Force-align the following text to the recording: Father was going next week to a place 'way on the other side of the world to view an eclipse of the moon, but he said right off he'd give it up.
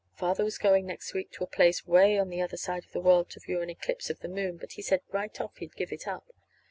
Father 0.15 0.43
was 0.43 0.57
going 0.57 0.87
next 0.87 1.13
week 1.13 1.29
to 1.33 1.43
a 1.43 1.47
place 1.47 1.85
'way 1.85 2.17
on 2.17 2.29
the 2.29 2.41
other 2.41 2.57
side 2.57 2.83
of 2.83 2.91
the 2.91 2.99
world 2.99 3.29
to 3.29 3.39
view 3.39 3.61
an 3.61 3.69
eclipse 3.69 4.09
of 4.09 4.19
the 4.21 4.27
moon, 4.27 4.57
but 4.57 4.71
he 4.71 4.81
said 4.81 5.01
right 5.11 5.39
off 5.39 5.57
he'd 5.57 5.75
give 5.75 5.91
it 5.91 6.07
up. 6.07 6.25